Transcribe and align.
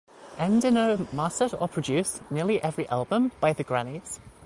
Endino 0.39 1.07
mastered 1.13 1.53
or 1.53 1.67
produced 1.67 2.23
nearly 2.31 2.59
every 2.63 2.89
album 2.89 3.31
by 3.39 3.53
The 3.53 3.63
Grannies. 3.63 4.19